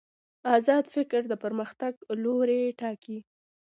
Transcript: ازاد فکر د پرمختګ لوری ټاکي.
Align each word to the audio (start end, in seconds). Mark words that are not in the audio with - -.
ازاد 0.57 0.85
فکر 0.95 1.21
د 1.27 1.33
پرمختګ 1.43 1.93
لوری 2.23 2.61
ټاکي. 2.79 3.17